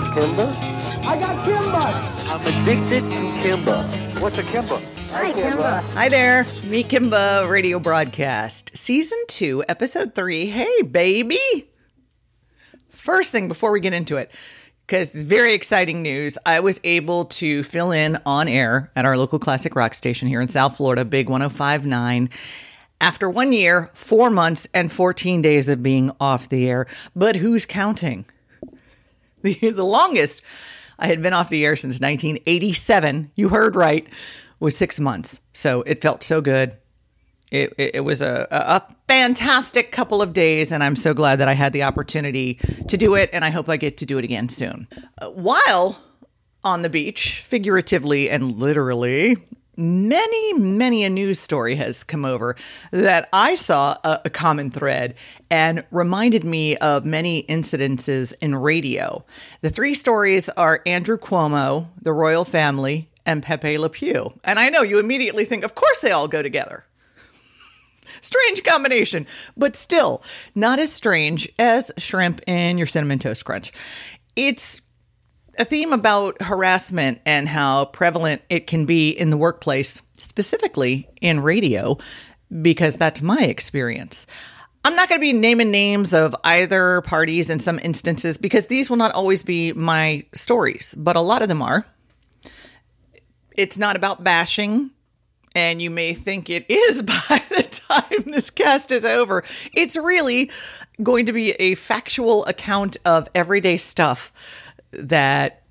[0.00, 0.48] this Kimba?
[1.04, 2.28] I got Kimba.
[2.28, 4.20] I'm addicted to Kimba.
[4.20, 4.80] What's a Kimba?
[5.10, 5.82] Hi, Kimba.
[5.94, 10.46] Hi there, Me Kimba radio broadcast, season two, episode three.
[10.46, 11.40] Hey, baby.
[12.90, 14.30] First thing before we get into it,
[14.86, 19.16] because it's very exciting news, I was able to fill in on air at our
[19.16, 22.30] local classic rock station here in South Florida, Big 1059.
[23.00, 26.86] After one year, four months, and 14 days of being off the air.
[27.16, 28.26] But who's counting?
[29.42, 30.42] The, the longest
[30.98, 33.30] I had been off the air since 1987.
[33.36, 34.06] You heard right,
[34.60, 35.40] was six months.
[35.52, 36.76] So it felt so good.
[37.50, 41.48] It, it, it was a, a fantastic couple of days, and I'm so glad that
[41.48, 44.24] I had the opportunity to do it, and I hope I get to do it
[44.24, 44.86] again soon.
[45.16, 45.98] Uh, while
[46.62, 49.36] on the beach, figuratively and literally,
[49.78, 52.56] many, many a news story has come over
[52.90, 55.14] that I saw a, a, common thread
[55.50, 59.24] and reminded me of many incidences in radio.
[59.60, 64.32] The three stories are Andrew Cuomo, the royal family, and Pepe Le Pew.
[64.42, 66.84] And I know you immediately think, of course they all go together.
[68.20, 69.26] strange combination,
[69.56, 70.22] but still
[70.54, 73.72] not as strange as shrimp in your cinnamon toast crunch.
[74.34, 74.82] It's
[75.58, 81.40] a theme about harassment and how prevalent it can be in the workplace, specifically in
[81.40, 81.98] radio,
[82.62, 84.26] because that's my experience.
[84.84, 88.88] I'm not going to be naming names of either parties in some instances because these
[88.88, 91.84] will not always be my stories, but a lot of them are.
[93.52, 94.92] It's not about bashing,
[95.54, 99.42] and you may think it is by the time this cast is over.
[99.74, 100.50] It's really
[101.02, 104.32] going to be a factual account of everyday stuff
[104.92, 105.62] that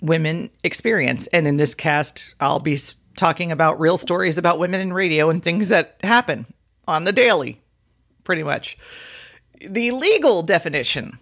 [0.00, 1.26] women experience.
[1.28, 2.78] And in this cast, I'll be
[3.16, 6.46] talking about real stories about women in radio and things that happen
[6.86, 7.60] on the daily,
[8.24, 8.76] pretty much.
[9.60, 11.18] The legal definition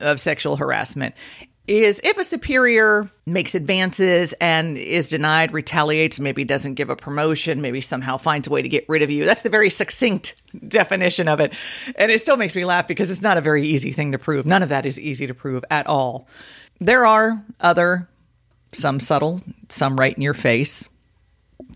[0.00, 1.14] of sexual harassment
[1.66, 7.60] is if a superior makes advances and is denied, retaliates, maybe doesn't give a promotion,
[7.60, 9.24] maybe somehow finds a way to get rid of you.
[9.24, 10.36] That's the very succinct
[10.68, 11.54] definition of it.
[11.96, 14.46] And it still makes me laugh because it's not a very easy thing to prove.
[14.46, 16.28] None of that is easy to prove at all.
[16.80, 18.08] There are other,
[18.72, 20.88] some subtle, some right in your face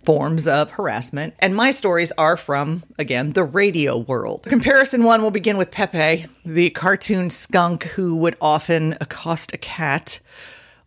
[0.05, 1.35] forms of harassment.
[1.39, 4.45] And my stories are from, again, the radio world.
[4.45, 10.21] Comparison one will begin with Pepe, the cartoon skunk who would often accost a cat.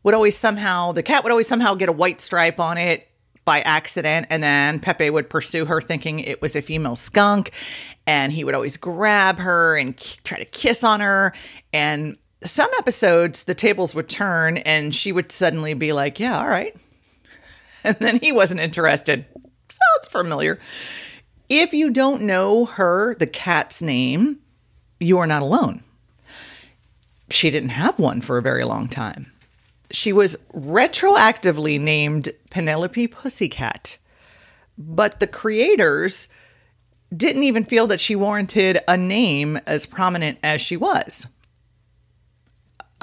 [0.03, 3.07] Would always somehow, the cat would always somehow get a white stripe on it
[3.46, 4.28] by accident.
[4.29, 7.52] And then Pepe would pursue her thinking it was a female skunk.
[8.06, 11.34] And he would always grab her and k- try to kiss on her.
[11.72, 16.48] And some episodes, the tables would turn and she would suddenly be like, Yeah, all
[16.48, 16.76] right.
[17.86, 19.26] And then he wasn't interested.
[19.68, 20.58] Sounds familiar.
[21.50, 24.40] If you don't know her, the cat's name,
[25.02, 25.84] you are not alone.
[27.30, 29.34] She didn't have one for a very long time.
[29.92, 33.98] She was retroactively named Penelope Pussycat,
[34.78, 36.28] but the creators
[37.16, 41.28] didn't even feel that she warranted a name as prominent as she was.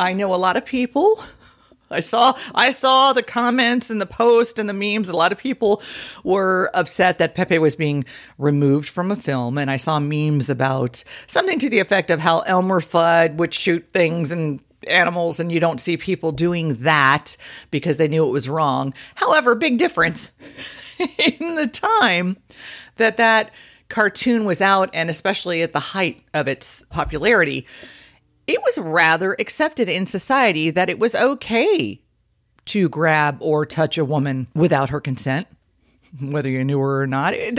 [0.00, 1.22] I know a lot of people
[1.90, 5.08] I saw I saw the comments and the post and the memes.
[5.08, 5.82] A lot of people
[6.22, 8.04] were upset that Pepe was being
[8.38, 12.40] removed from a film, and I saw memes about something to the effect of how
[12.40, 17.36] Elmer Fudd would shoot things and animals, and you don't see people doing that
[17.72, 18.94] because they knew it was wrong.
[19.16, 20.30] However, big difference
[21.18, 22.36] in the time
[22.96, 23.50] that that
[23.88, 27.66] cartoon was out, and especially at the height of its popularity
[28.50, 32.00] it was rather accepted in society that it was okay
[32.66, 35.46] to grab or touch a woman without her consent,
[36.20, 37.34] whether you knew her or not.
[37.34, 37.58] It,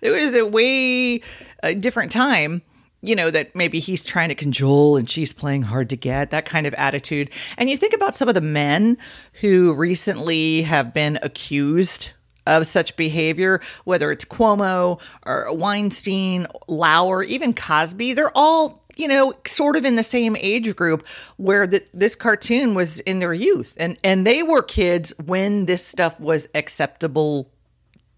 [0.00, 1.20] it was a way
[1.62, 2.62] a different time.
[3.04, 6.44] You know, that maybe he's trying to cajole and she's playing hard to get, that
[6.44, 7.30] kind of attitude.
[7.58, 8.96] And you think about some of the men
[9.40, 12.12] who recently have been accused
[12.46, 19.34] of such behavior, whether it's Cuomo or Weinstein, Lauer, even Cosby, they're all you know,
[19.46, 21.06] sort of in the same age group
[21.36, 25.84] where the, this cartoon was in their youth, and and they were kids when this
[25.84, 27.50] stuff was acceptable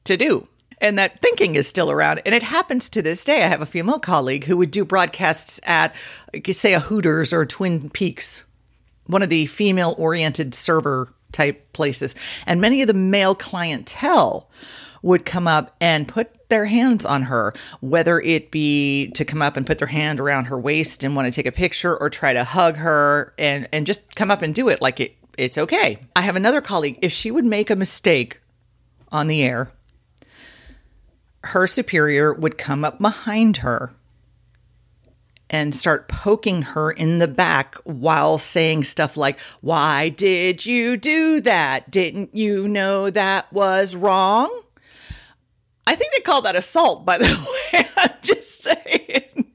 [0.05, 0.49] to do.
[0.81, 2.21] And that thinking is still around.
[2.27, 3.43] And it happens to this day.
[3.43, 5.95] I have a female colleague who would do broadcasts at,
[6.53, 8.45] say, a Hooters or Twin Peaks,
[9.07, 12.15] one of the female oriented server type places.
[12.47, 14.51] And many of the male clientele
[15.05, 19.55] would come up and put their hands on her, whether it be to come up
[19.55, 22.33] and put their hand around her waist and want to take a picture or try
[22.33, 25.99] to hug her and, and just come up and do it like it, it's okay.
[26.17, 28.41] I have another colleague, if she would make a mistake
[29.13, 29.71] on the air,
[31.45, 33.93] her superior would come up behind her
[35.51, 41.43] and start poking her in the back while saying stuff like, Why did you do
[41.43, 41.91] that?
[41.91, 44.64] Didn't you know that was wrong?
[45.87, 47.25] I think they call that assault, by the
[47.73, 47.87] way.
[47.97, 49.51] I'm just saying.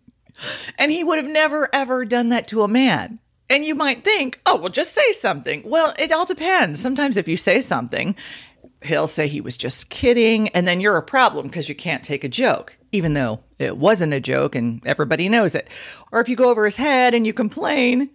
[0.78, 3.20] And he would have never, ever done that to a man.
[3.50, 5.64] And you might think, oh, well, just say something.
[5.66, 6.80] Well, it all depends.
[6.80, 8.16] Sometimes if you say something,
[8.84, 10.50] he'll say he was just kidding.
[10.50, 14.14] And then you're a problem because you can't take a joke, even though it wasn't
[14.14, 15.68] a joke and everybody knows it.
[16.12, 18.12] Or if you go over his head and you complain,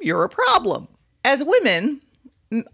[0.00, 0.88] you're a problem.
[1.22, 2.00] As women,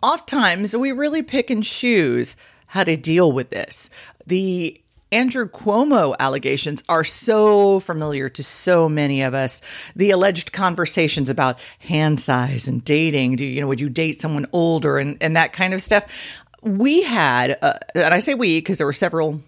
[0.03, 2.37] oftentimes we really pick and choose
[2.69, 3.91] how to deal with this.
[4.27, 4.81] The
[5.15, 9.61] Andrew Cuomo allegations are so familiar to so many of us.
[9.95, 14.47] The alleged conversations about hand size and dating, do you know, would you date someone
[14.51, 16.05] older and, and that kind of stuff?
[16.63, 19.41] We had, uh, and I say we because there were several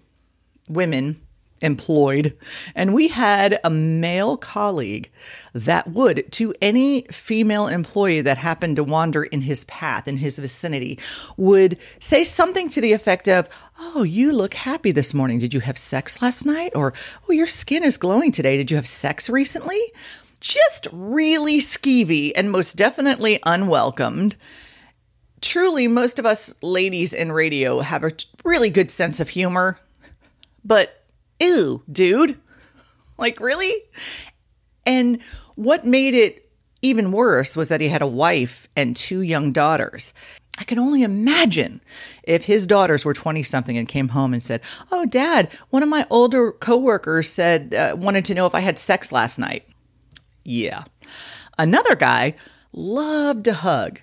[0.69, 1.19] women
[1.61, 2.37] employed.
[2.75, 5.09] And we had a male colleague
[5.53, 10.39] that would, to any female employee that happened to wander in his path, in his
[10.39, 10.99] vicinity,
[11.35, 13.49] would say something to the effect of,
[13.79, 15.39] Oh, you look happy this morning.
[15.39, 16.71] Did you have sex last night?
[16.75, 16.93] Or,
[17.27, 18.57] Oh, your skin is glowing today.
[18.57, 19.79] Did you have sex recently?
[20.39, 24.35] Just really skeevy and most definitely unwelcomed.
[25.41, 28.11] Truly, most of us ladies in radio have a
[28.43, 29.79] really good sense of humor,
[30.63, 30.96] but
[31.39, 32.39] ew, dude.
[33.19, 33.73] Like, really?
[34.85, 35.23] And
[35.55, 36.51] what made it
[36.83, 40.13] even worse was that he had a wife and two young daughters.
[40.59, 41.81] I can only imagine
[42.23, 44.61] if his daughters were 20 something and came home and said,
[44.91, 48.79] Oh, dad, one of my older coworkers said, uh, wanted to know if I had
[48.79, 49.67] sex last night.
[50.43, 50.83] Yeah.
[51.57, 52.35] Another guy
[52.71, 54.01] loved to hug.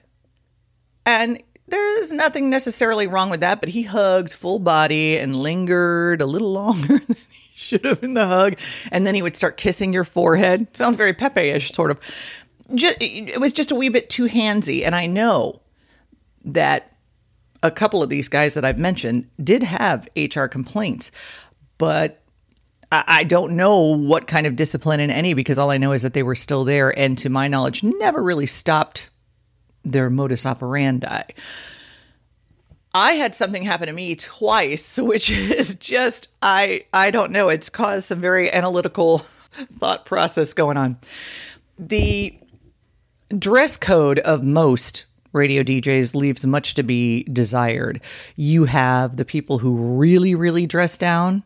[1.06, 6.26] And there's nothing necessarily wrong with that, but he hugged full body and lingered a
[6.26, 8.58] little longer than he should have in the hug.
[8.93, 10.76] And then he would start kissing your forehead.
[10.76, 12.00] Sounds very Pepe ish, sort of.
[12.75, 14.84] Just, it was just a wee bit too handsy.
[14.84, 15.61] And I know
[16.44, 16.93] that
[17.62, 21.10] a couple of these guys that I've mentioned did have HR complaints,
[21.78, 22.20] but
[22.93, 26.12] I don't know what kind of discipline in any because all I know is that
[26.12, 29.10] they were still there and to my knowledge never really stopped
[29.84, 31.22] their modus operandi.
[32.94, 37.48] I had something happen to me twice, which is just I I don't know.
[37.48, 39.19] It's caused some very analytical
[39.78, 40.98] thought process going on.
[41.78, 42.38] The
[43.36, 48.00] dress code of most radio DJs leaves much to be desired.
[48.36, 51.42] You have the people who really, really dress down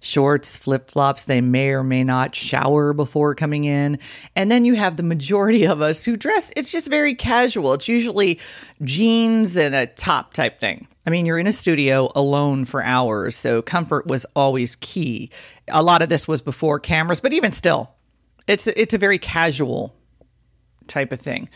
[0.00, 1.24] shorts, flip flops.
[1.24, 3.98] They may or may not shower before coming in.
[4.34, 7.74] And then you have the majority of us who dress, it's just very casual.
[7.74, 8.38] It's usually
[8.82, 10.86] jeans and a top type thing.
[11.06, 15.30] I mean, you're in a studio alone for hours, so comfort was always key.
[15.68, 17.90] A lot of this was before cameras, but even still,
[18.46, 19.94] it's it's a very casual
[20.88, 21.48] type of thing.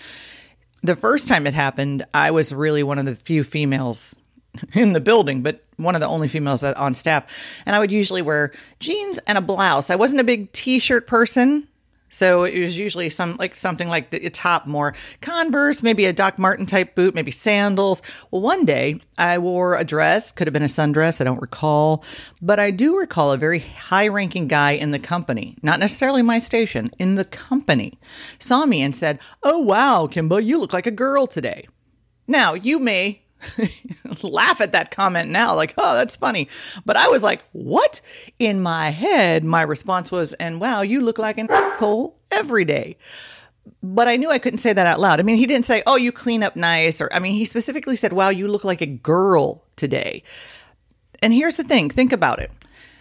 [0.83, 4.17] The first time it happened, I was really one of the few females
[4.75, 7.25] in the building, but one of the only females on staff.
[7.67, 9.91] And I would usually wear jeans and a blouse.
[9.91, 11.67] I wasn't a big t-shirt person.
[12.13, 16.41] So it was usually some like something like the top more Converse, maybe a Doc
[16.41, 18.03] Martin type boot, maybe sandals.
[18.33, 22.05] Well, one day I wore a dress, could have been a sundress, I don't recall,
[22.43, 26.91] but I do recall a very high-ranking guy in the company, not necessarily my station,
[26.99, 27.93] in the company,
[28.41, 31.69] saw me and said, "Oh wow, Kimba, you look like a girl today."
[32.27, 33.23] Now, you may
[34.23, 36.49] laugh at that comment now, like, oh, that's funny.
[36.85, 38.01] But I was like, what?
[38.39, 42.97] In my head, my response was, and wow, you look like an asshole every day.
[43.83, 45.21] But I knew I couldn't say that out loud.
[45.21, 47.01] I mean, he didn't say, oh, you clean up nice.
[47.01, 50.23] Or, I mean, he specifically said, wow, you look like a girl today.
[51.23, 52.51] And here's the thing think about it.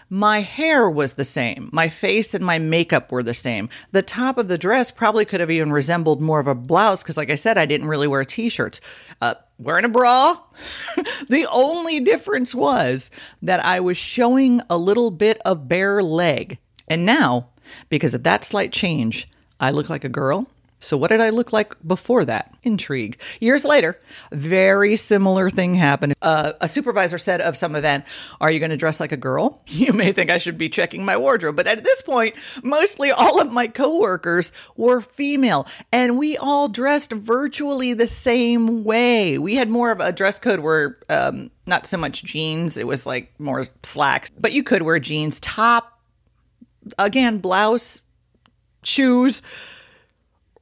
[0.09, 1.69] My hair was the same.
[1.71, 3.69] My face and my makeup were the same.
[3.91, 7.17] The top of the dress probably could have even resembled more of a blouse because,
[7.17, 8.81] like I said, I didn't really wear t shirts.
[9.21, 10.39] Uh, wearing a bra.
[11.29, 13.11] the only difference was
[13.43, 16.57] that I was showing a little bit of bare leg.
[16.87, 17.49] And now,
[17.89, 20.47] because of that slight change, I look like a girl
[20.81, 22.55] so, what did I look like before that?
[22.63, 23.19] Intrigue.
[23.41, 23.99] Years later,
[24.31, 26.13] very similar thing happened.
[26.21, 28.05] Uh, a supervisor said of some event,
[28.39, 29.61] Are you going to dress like a girl?
[29.79, 31.55] You may think I should be checking my wardrobe.
[31.55, 37.13] But at this point, mostly all of my coworkers were female, and we all dressed
[37.13, 39.37] virtually the same way.
[39.37, 43.05] We had more of a dress code where, um, not so much jeans, it was
[43.05, 46.01] like more slacks, but you could wear jeans, top,
[46.97, 48.01] again, blouse,
[48.83, 49.41] shoes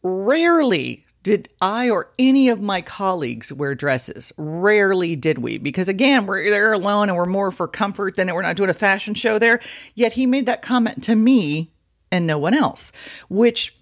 [0.07, 4.31] Rarely did I or any of my colleagues wear dresses.
[4.37, 8.41] Rarely did we, because again, we're there alone and we're more for comfort than we're
[8.41, 9.59] not doing a fashion show there.
[9.93, 11.71] Yet he made that comment to me
[12.11, 12.93] and no one else,
[13.27, 13.75] which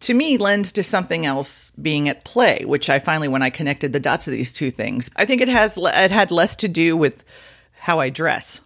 [0.00, 3.94] to me lends to something else being at play, which I finally, when I connected
[3.94, 6.98] the dots of these two things, I think it has it had less to do
[6.98, 7.24] with
[7.72, 8.60] how I dress.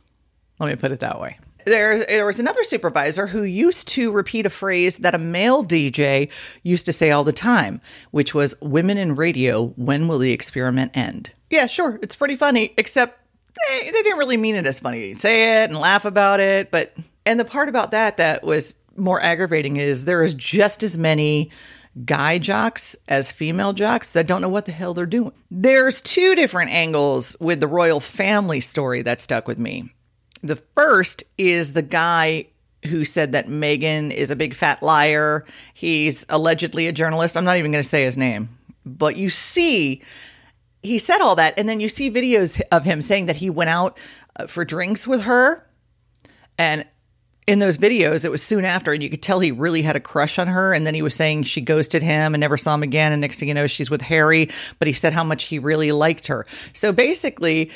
[0.59, 1.39] Let me put it that way.
[1.65, 6.29] There, there was another supervisor who used to repeat a phrase that a male DJ
[6.63, 7.81] used to say all the time,
[8.11, 12.75] which was "Women in radio, when will the experiment end?" Yeah, sure, it's pretty funny,
[12.77, 13.19] except
[13.69, 15.01] they, they didn't really mean it as funny.
[15.01, 16.95] They'd say it and laugh about it, but
[17.27, 21.51] and the part about that that was more aggravating is there is just as many
[22.05, 25.33] guy jocks as female jocks that don't know what the hell they're doing.
[25.51, 29.93] There's two different angles with the royal family story that stuck with me.
[30.45, 32.47] The first is the guy
[32.85, 35.47] who said that Meghan is a big fat liar.
[35.73, 37.35] He's allegedly a journalist.
[37.39, 38.51] I'm not even going to say his name.
[38.85, 40.03] But you see,
[40.83, 41.55] he said all that.
[41.57, 43.99] And then you see videos of him saying that he went out
[44.37, 45.67] uh, for drinks with her.
[46.59, 46.85] And
[47.47, 50.01] in those videos, it was soon after, and you could tell he really had a
[50.01, 50.75] crush on her.
[50.75, 53.13] And then he was saying she ghosted him and never saw him again.
[53.13, 54.51] And next thing you know, she's with Harry.
[54.79, 56.45] But he said how much he really liked her.
[56.75, 57.71] So basically,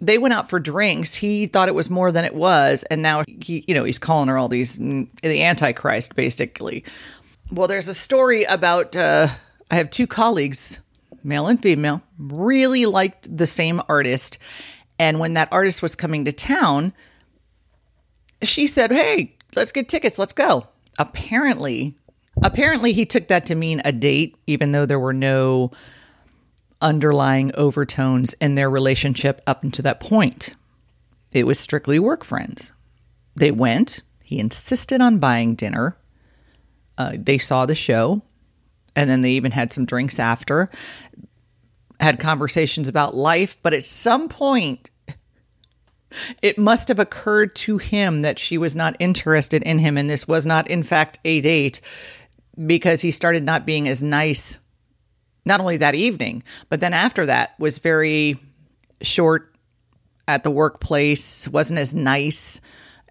[0.00, 1.14] they went out for drinks.
[1.14, 4.28] He thought it was more than it was, and now he, you know, he's calling
[4.28, 6.84] her all these mm, the Antichrist, basically.
[7.50, 8.94] Well, there's a story about.
[8.94, 9.28] Uh,
[9.70, 10.80] I have two colleagues,
[11.24, 14.38] male and female, really liked the same artist,
[14.98, 16.92] and when that artist was coming to town,
[18.42, 20.18] she said, "Hey, let's get tickets.
[20.18, 20.66] Let's go."
[20.98, 21.94] Apparently,
[22.42, 25.70] apparently he took that to mean a date, even though there were no
[26.80, 30.54] underlying overtones in their relationship up until that point.
[31.32, 32.72] It was strictly work friends.
[33.34, 35.96] They went, he insisted on buying dinner.
[36.98, 38.22] Uh, they saw the show,
[38.94, 40.70] and then they even had some drinks after,
[42.00, 43.58] had conversations about life.
[43.62, 44.90] But at some point,
[46.40, 50.26] it must have occurred to him that she was not interested in him, and this
[50.26, 51.80] was not, in fact, a date
[52.66, 54.58] because he started not being as nice
[55.46, 58.36] not only that evening, but then after that was very
[59.00, 59.54] short
[60.28, 62.60] at the workplace, wasn't as nice,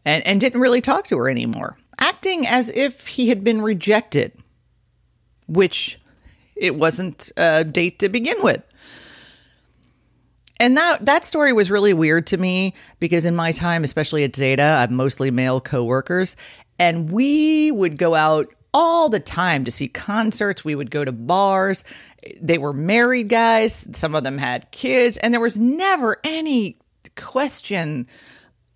[0.04, 4.34] and, and didn't really talk to her anymore, acting as if he had been rejected,
[5.48, 6.00] which
[6.56, 8.64] it wasn't a date to begin with.
[10.60, 14.36] And that that story was really weird to me because in my time, especially at
[14.36, 16.38] Zeta, I have mostly male coworkers,
[16.80, 20.66] and we would go out all the time to see concerts.
[20.66, 21.86] We would go to bars.
[22.42, 23.88] They were married guys.
[23.94, 26.78] Some of them had kids, and there was never any
[27.16, 28.06] question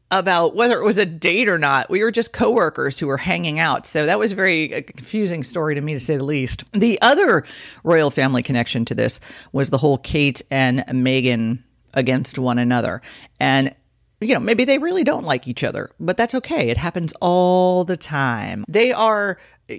[0.09, 1.89] about whether it was a date or not.
[1.89, 3.85] We were just coworkers who were hanging out.
[3.85, 6.63] So that was very a confusing story to me to say the least.
[6.71, 7.43] The other
[7.83, 9.19] royal family connection to this
[9.51, 11.61] was the whole Kate and Meghan
[11.93, 13.01] against one another.
[13.39, 13.75] And
[14.21, 16.69] you know, maybe they really don't like each other, but that's okay.
[16.69, 18.65] It happens all the time.
[18.67, 19.37] They are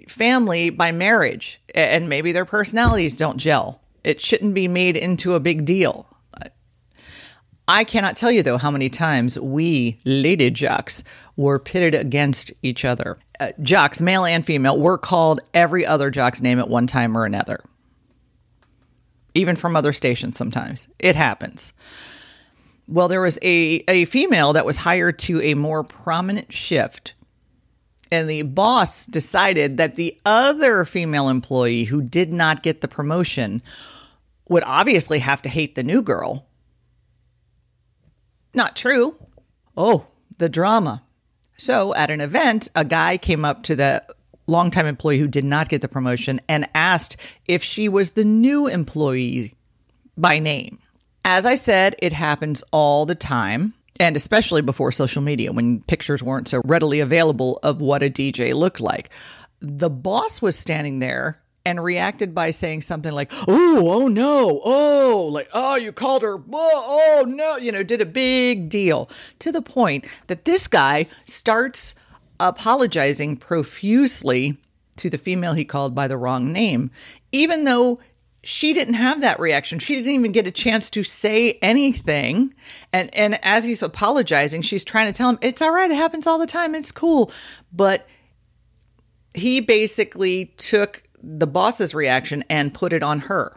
[0.08, 3.80] family by marriage, and maybe their personalities don't gel.
[4.02, 6.06] It shouldn't be made into a big deal.
[7.68, 11.04] I cannot tell you, though, how many times we lady jocks
[11.36, 13.16] were pitted against each other.
[13.38, 17.24] Uh, jocks, male and female, were called every other jock's name at one time or
[17.24, 17.62] another,
[19.34, 20.88] even from other stations sometimes.
[20.98, 21.72] It happens.
[22.90, 27.14] Well, there was a, a female that was hired to a more prominent shift.
[28.10, 33.62] And the boss decided that the other female employee who did not get the promotion
[34.48, 36.46] would obviously have to hate the new girl.
[38.54, 39.14] Not true.
[39.76, 40.06] Oh,
[40.38, 41.04] the drama.
[41.56, 44.04] So at an event, a guy came up to the
[44.48, 47.16] longtime employee who did not get the promotion and asked
[47.46, 49.54] if she was the new employee
[50.16, 50.80] by name.
[51.24, 53.74] As I said, it happens all the time.
[53.98, 58.54] And especially before social media, when pictures weren't so readily available of what a DJ
[58.54, 59.10] looked like.
[59.60, 65.28] The boss was standing there and reacted by saying something like, Oh, oh no, oh,
[65.30, 69.10] like, oh, you called her, oh, oh no, you know, did a big deal
[69.40, 71.94] to the point that this guy starts
[72.38, 74.56] apologizing profusely
[74.96, 76.90] to the female he called by the wrong name,
[77.32, 78.00] even though
[78.42, 79.78] she didn't have that reaction.
[79.78, 82.54] She didn't even get a chance to say anything.
[82.92, 85.90] And and as he's apologizing, she's trying to tell him it's all right.
[85.90, 86.74] It happens all the time.
[86.74, 87.30] It's cool.
[87.72, 88.06] But
[89.34, 93.56] he basically took the boss's reaction and put it on her.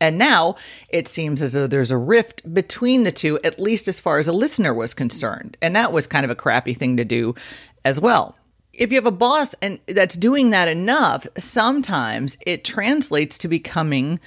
[0.00, 0.54] And now
[0.90, 4.28] it seems as though there's a rift between the two, at least as far as
[4.28, 5.56] a listener was concerned.
[5.60, 7.34] And that was kind of a crappy thing to do
[7.84, 8.36] as well
[8.78, 14.20] if you have a boss and that's doing that enough, sometimes it translates to becoming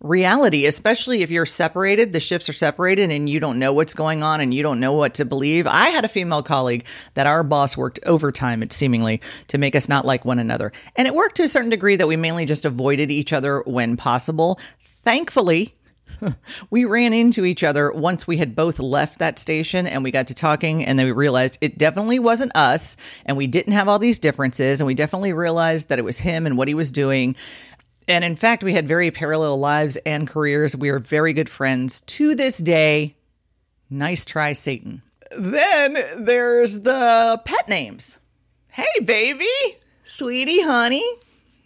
[0.00, 4.22] reality, especially if you're separated, the shifts are separated and you don't know what's going
[4.22, 5.66] on and you don't know what to believe.
[5.66, 6.84] I had a female colleague
[7.14, 10.72] that our boss worked overtime, it seemingly, to make us not like one another.
[10.96, 13.96] And it worked to a certain degree that we mainly just avoided each other when
[13.96, 14.60] possible.
[15.02, 15.74] Thankfully,
[16.70, 20.26] we ran into each other once we had both left that station and we got
[20.28, 23.98] to talking and then we realized it definitely wasn't us and we didn't have all
[23.98, 27.36] these differences and we definitely realized that it was him and what he was doing.
[28.08, 30.76] And in fact we had very parallel lives and careers.
[30.76, 33.16] We are very good friends to this day.
[33.90, 35.02] Nice try satan.
[35.36, 38.18] Then there's the pet names.
[38.68, 39.48] Hey baby.
[40.04, 41.04] Sweetie honey.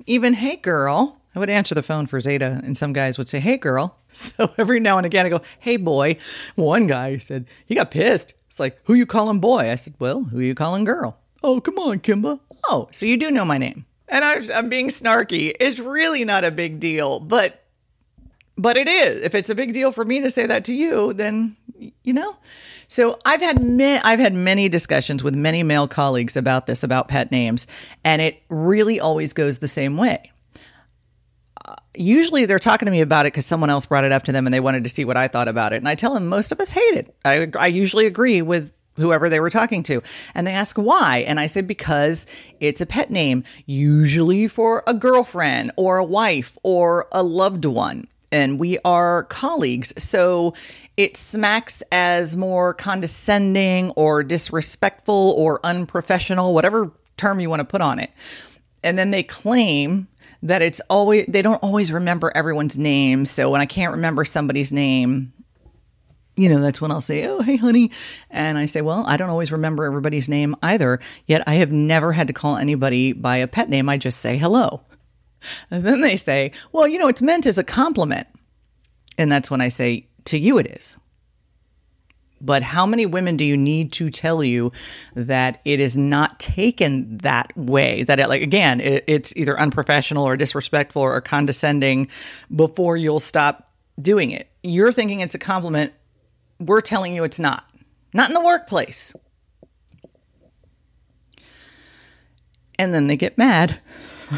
[0.07, 3.38] Even hey girl I would answer the phone for Zeta, and some guys would say,
[3.38, 3.97] Hey, girl.
[4.12, 6.16] So every now and again, I go, Hey, boy.
[6.57, 8.35] One guy said, He got pissed.
[8.49, 9.71] It's like, Who you calling boy?
[9.71, 11.16] I said, Well, who you calling girl?
[11.45, 12.40] Oh, come on, Kimba.
[12.68, 13.87] Oh, so you do know my name.
[14.09, 15.54] And I'm, I'm being snarky.
[15.61, 17.64] It's really not a big deal, but
[18.57, 19.21] but it is.
[19.21, 21.57] If it's a big deal for me to say that to you, then
[22.02, 22.37] you know.
[22.88, 27.07] So I've had ma- I've had many discussions with many male colleagues about this about
[27.07, 27.68] pet names,
[28.02, 30.33] and it really always goes the same way
[31.99, 34.47] usually they're talking to me about it because someone else brought it up to them
[34.47, 35.76] and they wanted to see what I thought about it.
[35.76, 37.14] And I tell them most of us hate it.
[37.25, 40.02] I, I usually agree with whoever they were talking to.
[40.35, 41.19] And they ask why.
[41.19, 42.26] And I say, because
[42.61, 48.09] it's a pet name, usually for a girlfriend or a wife or a loved one.
[48.31, 49.95] And we are colleagues.
[50.02, 50.52] So
[50.97, 57.81] it smacks as more condescending or disrespectful or unprofessional, whatever term you want to put
[57.81, 58.11] on it.
[58.83, 60.09] And then they claim
[60.42, 63.25] that it's always they don't always remember everyone's name.
[63.26, 65.33] So when I can't remember somebody's name,
[66.37, 67.90] you know, that's when I'll say, "Oh, hey, honey,"
[68.30, 71.00] and I say, "Well, I don't always remember everybody's name either.
[71.26, 73.88] Yet I have never had to call anybody by a pet name.
[73.88, 74.83] I just say hello."
[75.71, 78.28] And then they say, "Well, you know, it's meant as a compliment,"
[79.16, 80.97] and that's when I say, "To you, it is."
[82.40, 84.73] But how many women do you need to tell you
[85.14, 88.04] that it is not taken that way?
[88.04, 92.09] That it, like again, it, it's either unprofessional or disrespectful or condescending
[92.54, 94.51] before you'll stop doing it.
[94.62, 95.92] You're thinking it's a compliment.
[96.61, 97.64] We're telling you it's not.
[98.12, 99.14] Not in the workplace.
[102.79, 103.81] And then they get mad.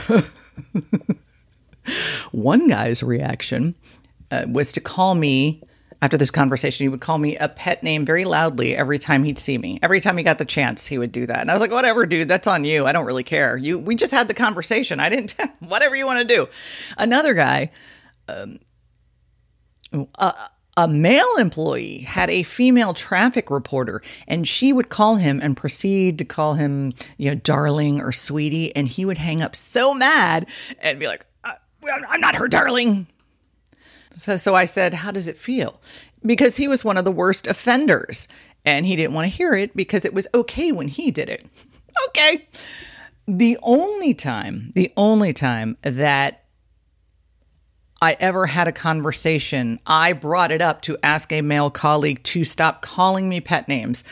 [2.33, 3.75] One guy's reaction
[4.31, 5.63] uh, was to call me
[6.03, 9.39] after this conversation, he would call me a pet name very loudly every time he'd
[9.39, 9.79] see me.
[9.83, 11.41] Every time he got the chance, he would do that.
[11.41, 12.87] And I was like, whatever, dude, that's on you.
[12.87, 13.57] I don't really care.
[13.57, 14.99] You, we just had the conversation.
[14.99, 16.49] I didn't, whatever you want to do.
[16.97, 17.71] Another guy,
[18.29, 18.61] um,
[20.15, 20.35] a,
[20.77, 26.17] a male employee had a female traffic reporter and she would call him and proceed
[26.19, 28.75] to call him, you know, darling or sweetie.
[28.75, 30.47] And he would hang up so mad
[30.79, 31.27] and be like,
[31.85, 33.07] I'm not her darling.
[34.21, 35.81] So, so I said, How does it feel?
[36.25, 38.29] Because he was one of the worst offenders
[38.65, 41.47] and he didn't want to hear it because it was okay when he did it.
[42.09, 42.47] okay.
[43.27, 46.45] The only time, the only time that
[48.03, 52.45] I ever had a conversation, I brought it up to ask a male colleague to
[52.45, 54.05] stop calling me pet names.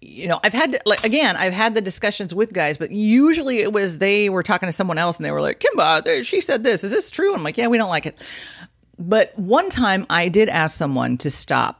[0.00, 3.58] You know, I've had, to, like, again, I've had the discussions with guys, but usually
[3.58, 6.64] it was they were talking to someone else and they were like, Kimba, she said
[6.64, 6.82] this.
[6.82, 7.34] Is this true?
[7.34, 8.18] I'm like, yeah, we don't like it.
[9.00, 11.78] But one time I did ask someone to stop.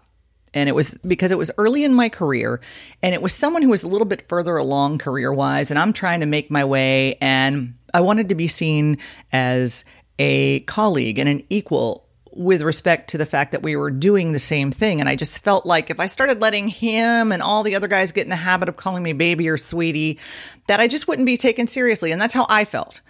[0.53, 2.61] And it was because it was early in my career
[3.05, 5.71] and it was someone who was a little bit further along career wise.
[5.71, 7.15] And I'm trying to make my way.
[7.21, 8.99] And I wanted to be seen
[9.33, 9.85] as
[10.19, 14.39] a colleague and an equal with respect to the fact that we were doing the
[14.39, 14.99] same thing.
[14.99, 18.13] And I just felt like if I started letting him and all the other guys
[18.13, 20.19] get in the habit of calling me baby or sweetie,
[20.67, 22.13] that I just wouldn't be taken seriously.
[22.13, 23.03] And that's how I felt.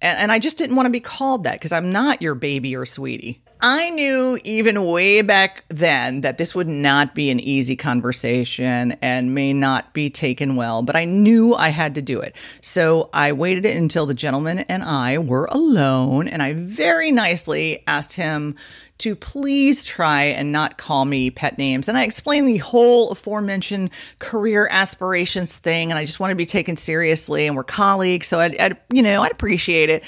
[0.00, 2.76] And, and I just didn't want to be called that because I'm not your baby
[2.76, 3.42] or sweetie.
[3.60, 9.34] I knew even way back then that this would not be an easy conversation and
[9.34, 12.36] may not be taken well, but I knew I had to do it.
[12.60, 18.12] So I waited until the gentleman and I were alone, and I very nicely asked
[18.12, 18.56] him
[18.98, 21.88] to please try and not call me pet names.
[21.88, 26.46] And I explained the whole aforementioned career aspirations thing, and I just want to be
[26.46, 30.02] taken seriously, and we're colleagues, so I'd, I'd, you know, I'd appreciate it.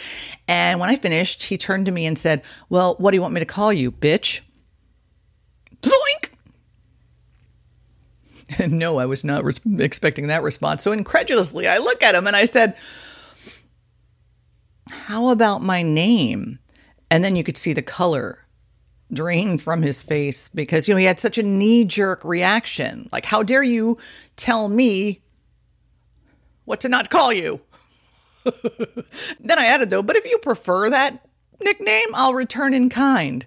[0.47, 3.35] And when I finished, he turned to me and said, "Well, what do you want
[3.35, 4.41] me to call you, bitch?"
[5.83, 6.31] Zoink.
[8.59, 9.45] And no, I was not
[9.79, 10.83] expecting that response.
[10.83, 12.77] So incredulously, I look at him and I said,
[14.89, 16.59] How about my name?
[17.11, 18.47] And then you could see the color
[19.13, 23.09] drain from his face because you know he had such a knee jerk reaction.
[23.13, 23.99] Like, how dare you
[24.37, 25.21] tell me
[26.65, 27.61] what to not call you?
[28.45, 31.27] then I added though, but if you prefer that,
[31.61, 33.47] nickname, I'll return in kind.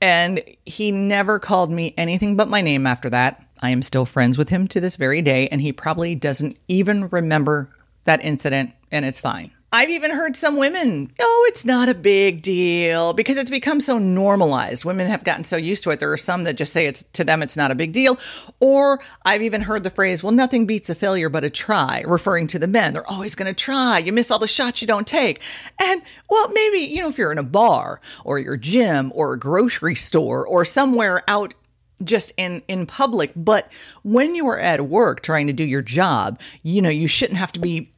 [0.00, 3.44] And he never called me anything but my name after that.
[3.60, 7.08] I am still friends with him to this very day, and he probably doesn't even
[7.08, 7.68] remember
[8.04, 9.50] that incident, and it's fine.
[9.72, 13.98] I've even heard some women, oh, it's not a big deal because it's become so
[13.98, 14.84] normalized.
[14.84, 16.00] Women have gotten so used to it.
[16.00, 18.18] There are some that just say it's to them, it's not a big deal.
[18.58, 22.48] Or I've even heard the phrase, well, nothing beats a failure but a try, referring
[22.48, 22.94] to the men.
[22.94, 23.98] They're always going to try.
[23.98, 25.40] You miss all the shots you don't take.
[25.78, 29.38] And well, maybe, you know, if you're in a bar or your gym or a
[29.38, 31.54] grocery store or somewhere out
[32.02, 33.70] just in in public but
[34.04, 37.52] when you are at work trying to do your job you know you shouldn't have
[37.52, 37.92] to be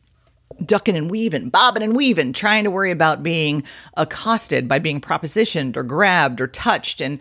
[0.64, 3.62] ducking and weaving, bobbing and weaving, trying to worry about being
[3.96, 7.00] accosted by being propositioned or grabbed or touched.
[7.00, 7.18] And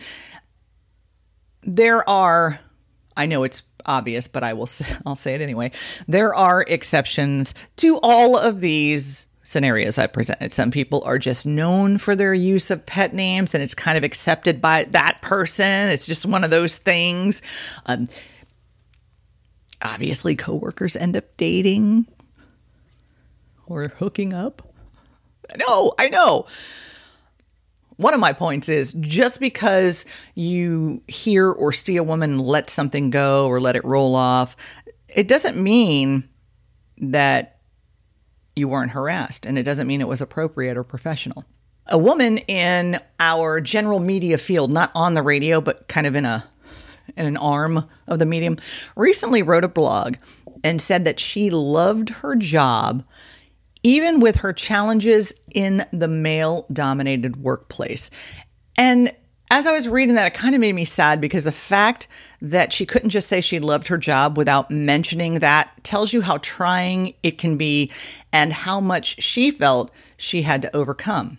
[1.63, 2.59] there are,
[3.15, 4.69] I know it's obvious, but I will
[5.05, 5.71] I'll say it anyway.
[6.07, 10.53] There are exceptions to all of these scenarios I presented.
[10.53, 14.03] Some people are just known for their use of pet names and it's kind of
[14.03, 15.89] accepted by that person.
[15.89, 17.41] It's just one of those things.
[17.85, 18.07] Um,
[19.81, 22.05] obviously, coworkers end up dating
[23.71, 24.61] or hooking up.
[25.57, 26.45] No, I know.
[27.97, 33.09] One of my points is just because you hear or see a woman let something
[33.09, 34.55] go or let it roll off,
[35.07, 36.27] it doesn't mean
[36.97, 37.59] that
[38.55, 41.45] you weren't harassed and it doesn't mean it was appropriate or professional.
[41.87, 46.25] A woman in our general media field, not on the radio, but kind of in
[46.25, 46.45] a
[47.17, 48.57] in an arm of the medium,
[48.95, 50.15] recently wrote a blog
[50.63, 53.03] and said that she loved her job
[53.83, 58.09] even with her challenges in the male dominated workplace.
[58.77, 59.13] And
[59.51, 62.07] as I was reading that, it kind of made me sad because the fact
[62.41, 66.37] that she couldn't just say she loved her job without mentioning that tells you how
[66.37, 67.91] trying it can be
[68.31, 71.37] and how much she felt she had to overcome.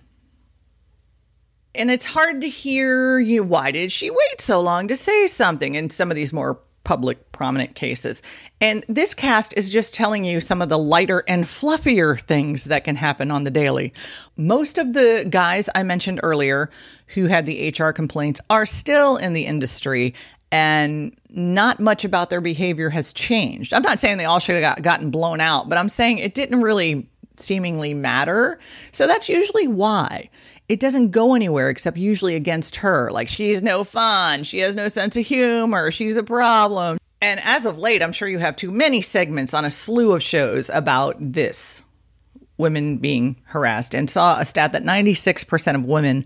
[1.74, 3.42] And it's hard to hear you.
[3.42, 7.32] Why did she wait so long to say something in some of these more public
[7.32, 8.22] prominent cases.
[8.60, 12.84] And this cast is just telling you some of the lighter and fluffier things that
[12.84, 13.92] can happen on the daily.
[14.36, 16.70] Most of the guys I mentioned earlier
[17.08, 20.14] who had the HR complaints are still in the industry
[20.50, 23.72] and not much about their behavior has changed.
[23.72, 26.34] I'm not saying they all should have got, gotten blown out, but I'm saying it
[26.34, 28.58] didn't really seemingly matter.
[28.92, 30.28] So that's usually why
[30.72, 33.10] it doesn't go anywhere except usually against her.
[33.10, 36.96] Like she's no fun, she has no sense of humor, she's a problem.
[37.20, 40.22] And as of late, I'm sure you have too many segments on a slew of
[40.22, 41.82] shows about this
[42.56, 46.24] women being harassed and saw a stat that 96% of women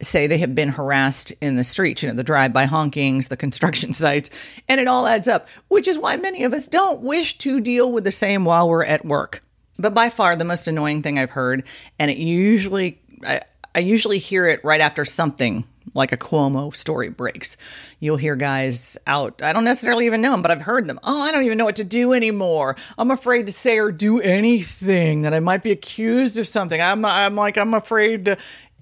[0.00, 3.36] say they have been harassed in the streets, you know, the drive by honkings, the
[3.36, 4.30] construction sites,
[4.68, 7.90] and it all adds up, which is why many of us don't wish to deal
[7.90, 9.42] with the same while we're at work.
[9.80, 11.64] But by far the most annoying thing I've heard,
[11.98, 13.40] and it usually, I,
[13.74, 17.56] I usually hear it right after something like a Cuomo story breaks.
[18.00, 19.42] You'll hear guys out.
[19.42, 20.98] I don't necessarily even know them, but I've heard them.
[21.02, 22.76] Oh, I don't even know what to do anymore.
[22.96, 26.80] I'm afraid to say or do anything that I might be accused of something.
[26.80, 28.38] I'm, I'm like, I'm afraid to.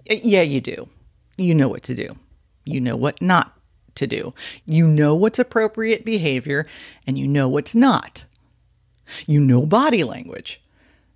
[0.07, 0.89] Yeah, you do.
[1.37, 2.17] You know what to do.
[2.65, 3.57] You know what not
[3.97, 4.33] to do.
[4.67, 6.67] You know what's appropriate behavior
[7.07, 8.25] and you know what's not.
[9.27, 10.62] You know body language.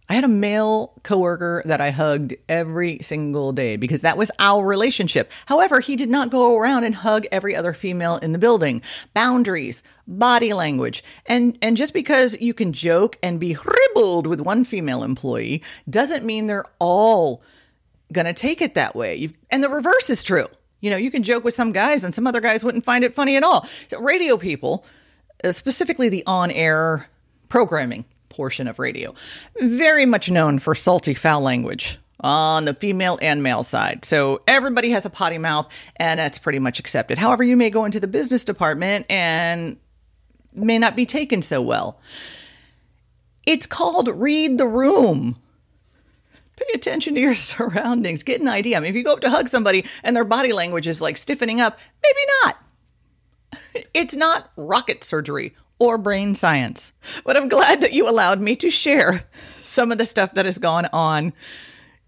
[0.08, 4.64] I had a male coworker that I hugged every single day because that was our
[4.64, 5.32] relationship.
[5.46, 8.82] However, he did not go around and hug every other female in the building.
[9.14, 14.64] Boundaries, body language, and and just because you can joke and be ribbled with one
[14.64, 17.42] female employee doesn't mean they're all
[18.12, 19.16] gonna take it that way.
[19.16, 20.46] You've, and the reverse is true.
[20.80, 23.14] You know, you can joke with some guys, and some other guys wouldn't find it
[23.14, 23.66] funny at all.
[23.88, 24.86] So radio people,
[25.42, 27.08] uh, specifically the on-air
[27.48, 29.14] programming portion of radio.
[29.60, 34.04] Very much known for salty foul language on the female and male side.
[34.04, 37.18] So everybody has a potty mouth and that's pretty much accepted.
[37.18, 39.76] However, you may go into the business department and
[40.54, 42.00] may not be taken so well.
[43.46, 45.36] It's called read the room.
[46.56, 48.22] Pay attention to your surroundings.
[48.22, 48.76] Get an idea.
[48.76, 51.16] I mean, if you go up to hug somebody and their body language is like
[51.16, 52.56] stiffening up, maybe not.
[53.94, 56.92] It's not rocket surgery or brain science.
[57.24, 59.24] But I'm glad that you allowed me to share
[59.62, 61.32] some of the stuff that has gone on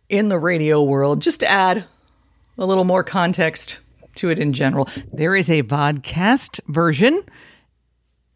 [0.08, 1.84] in the radio world, just to add
[2.56, 3.78] a little more context
[4.16, 4.88] to it in general.
[5.12, 7.22] There is a podcast version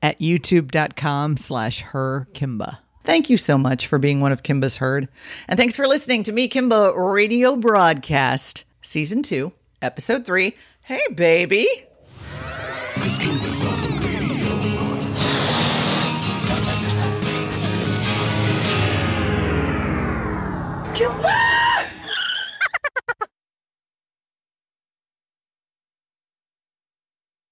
[0.02, 2.78] at youtube.com slash her Kimba.
[3.04, 5.08] Thank you so much for being one of Kimba's herd.
[5.48, 10.54] And thanks for listening to me, Kimba Radio Broadcast, Season 2, Episode 3.
[10.82, 11.66] Hey, baby.
[20.94, 21.51] kill me.